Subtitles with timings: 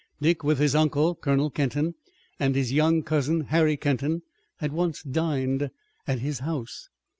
[0.19, 1.93] Dick, with his uncle, Colonel Kenton,
[2.39, 4.23] and his young cousin, Harry Kenton,
[4.57, 5.69] had once dined
[6.07, 6.89] at his house.